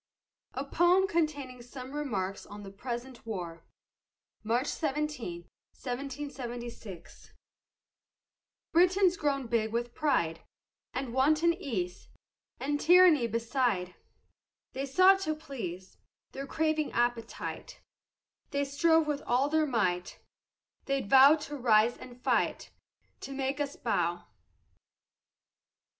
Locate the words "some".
1.61-1.91